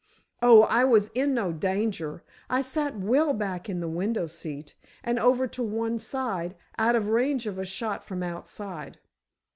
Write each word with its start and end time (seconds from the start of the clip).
"Oh, 0.41 0.63
I 0.63 0.83
was 0.83 1.09
in 1.09 1.35
no 1.35 1.51
danger. 1.53 2.23
I 2.49 2.63
sat 2.63 2.97
well 2.97 3.33
back 3.33 3.69
in 3.69 3.81
the 3.81 3.87
window 3.87 4.25
seat, 4.25 4.73
and 5.03 5.19
over 5.19 5.45
to 5.49 5.61
one 5.61 5.99
side, 5.99 6.55
out 6.79 6.95
of 6.95 7.09
range 7.09 7.45
of 7.45 7.59
a 7.59 7.65
shot 7.65 8.03
from 8.03 8.23
outside. 8.23 8.97